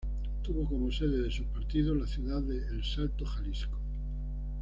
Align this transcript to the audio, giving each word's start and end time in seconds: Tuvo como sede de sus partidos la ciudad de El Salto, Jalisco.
Tuvo 0.41 0.65
como 0.65 0.91
sede 0.91 1.21
de 1.21 1.29
sus 1.29 1.45
partidos 1.45 1.95
la 1.95 2.07
ciudad 2.07 2.41
de 2.41 2.57
El 2.57 2.83
Salto, 2.83 3.23
Jalisco. 3.23 3.77